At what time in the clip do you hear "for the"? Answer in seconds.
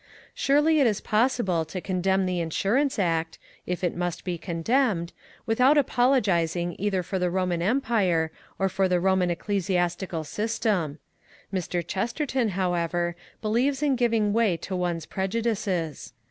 7.03-7.29, 8.67-8.99